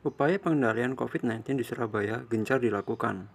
[0.00, 3.28] Upaya pengendalian COVID-19 di Surabaya gencar dilakukan.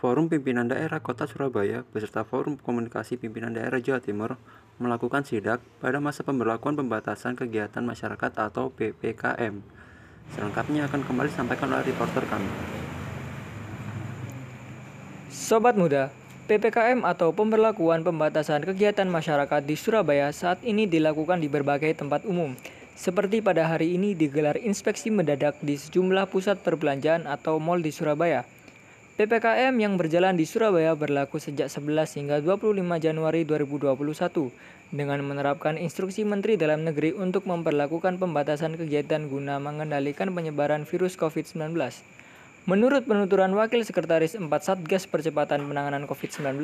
[0.00, 4.40] Forum Pimpinan Daerah Kota Surabaya beserta Forum Komunikasi Pimpinan Daerah Jawa Timur
[4.80, 9.60] melakukan sidak pada masa pemberlakuan pembatasan kegiatan masyarakat atau PPKM.
[10.32, 12.48] Selengkapnya akan kembali disampaikan oleh reporter kami.
[15.28, 16.08] Sobat muda,
[16.48, 22.56] PPKM atau pemberlakuan pembatasan kegiatan masyarakat di Surabaya saat ini dilakukan di berbagai tempat umum
[23.00, 28.44] seperti pada hari ini digelar inspeksi mendadak di sejumlah pusat perbelanjaan atau mal di Surabaya.
[29.16, 33.96] PPKM yang berjalan di Surabaya berlaku sejak 11 hingga 25 Januari 2021
[34.92, 41.72] dengan menerapkan instruksi Menteri Dalam Negeri untuk memperlakukan pembatasan kegiatan guna mengendalikan penyebaran virus COVID-19.
[42.68, 46.60] Menurut penuturan Wakil Sekretaris 4 Satgas Percepatan Penanganan COVID-19,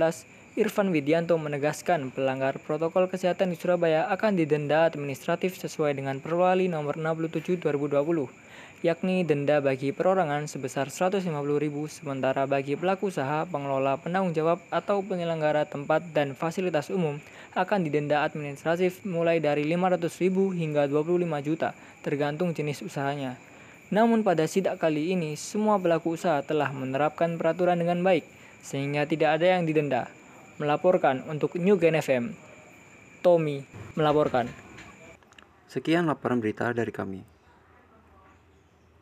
[0.61, 7.01] Irfan Widianto menegaskan pelanggar protokol kesehatan di Surabaya akan didenda administratif sesuai dengan Perwali nomor
[7.01, 8.29] 67 2020,
[8.85, 11.33] yakni denda bagi perorangan sebesar 150.000
[11.89, 17.17] sementara bagi pelaku usaha, pengelola, penanggung jawab atau penyelenggara tempat dan fasilitas umum
[17.57, 21.73] akan didenda administratif mulai dari 500.000 hingga 25 juta
[22.05, 23.41] tergantung jenis usahanya.
[23.95, 28.27] Namun pada sidak kali ini semua pelaku usaha telah menerapkan peraturan dengan baik
[28.59, 30.11] sehingga tidak ada yang didenda
[30.59, 32.35] melaporkan untuk New Gen FM.
[33.23, 33.63] Tommy
[33.95, 34.51] melaporkan.
[35.71, 37.36] Sekian laporan berita dari kami.